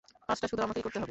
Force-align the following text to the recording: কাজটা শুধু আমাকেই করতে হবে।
কাজটা 0.29 0.47
শুধু 0.47 0.61
আমাকেই 0.61 0.83
করতে 0.83 0.89
হবে। 0.89 0.99